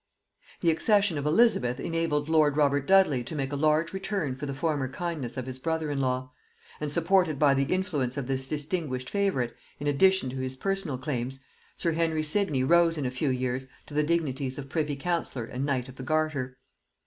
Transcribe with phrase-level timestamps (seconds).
[0.61, 4.53] The accession of Elizabeth enabled lord Robert Dudley to make a large return for the
[4.55, 6.31] former kindness of his brother in law;
[6.79, 11.39] and supported by the influence of this distinguished favorite, in addition to his personal claims,
[11.75, 15.67] sir Henry Sidney rose in a few years to the dignities of privy councillor and
[15.67, 16.57] knight of the garter.